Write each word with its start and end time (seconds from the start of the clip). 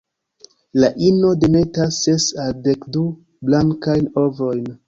La 0.83 0.89
ino 1.09 1.33
demetas 1.43 2.01
ses 2.07 2.27
al 2.47 2.57
dekdu 2.69 3.07
blankajn 3.51 4.13
ovojn. 4.27 4.69